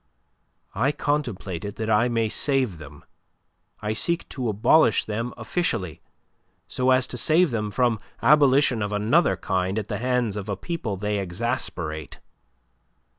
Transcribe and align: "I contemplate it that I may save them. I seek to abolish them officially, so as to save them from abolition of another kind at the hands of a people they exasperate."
"I 0.73 0.91
contemplate 0.91 1.63
it 1.63 1.75
that 1.75 1.87
I 1.87 2.09
may 2.09 2.27
save 2.27 2.79
them. 2.79 3.05
I 3.83 3.93
seek 3.93 4.27
to 4.29 4.49
abolish 4.49 5.05
them 5.05 5.31
officially, 5.37 6.01
so 6.67 6.89
as 6.89 7.05
to 7.05 7.19
save 7.19 7.51
them 7.51 7.69
from 7.69 7.99
abolition 8.19 8.81
of 8.81 8.91
another 8.91 9.37
kind 9.37 9.77
at 9.77 9.89
the 9.89 9.99
hands 9.99 10.35
of 10.37 10.49
a 10.49 10.57
people 10.57 10.97
they 10.97 11.19
exasperate." 11.19 12.17